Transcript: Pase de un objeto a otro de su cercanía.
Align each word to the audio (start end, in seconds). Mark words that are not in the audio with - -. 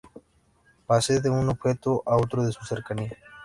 Pase 0.87 1.21
de 1.21 1.29
un 1.29 1.47
objeto 1.49 2.01
a 2.07 2.15
otro 2.17 2.41
de 2.43 2.51
su 2.51 2.65
cercanía. 2.65 3.15